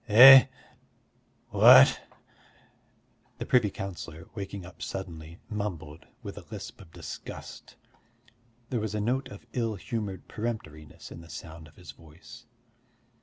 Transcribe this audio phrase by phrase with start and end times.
[0.09, 0.45] "Eh?
[1.49, 2.01] What?"
[3.37, 7.75] the privy councillor, waking up suddenly, mumbled, with a lisp of disgust.
[8.71, 12.47] There was a note of ill humoured peremptoriness in the sound of his voice.